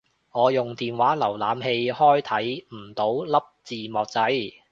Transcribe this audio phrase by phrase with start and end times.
[0.31, 4.51] 我用電話瀏覽器開睇唔到粒字幕掣